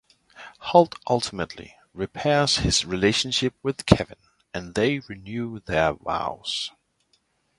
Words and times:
Holt 0.57 0.95
ultimately 1.07 1.75
repairs 1.93 2.57
his 2.57 2.85
relationship 2.85 3.53
with 3.61 3.85
Kevin 3.85 4.17
and 4.51 4.73
they 4.73 4.97
renew 4.97 5.59
their 5.59 5.93
vows. 5.93 6.71